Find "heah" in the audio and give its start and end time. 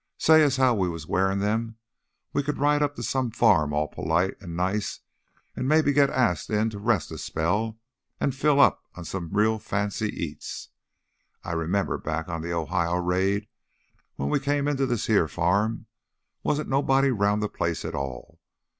15.05-15.27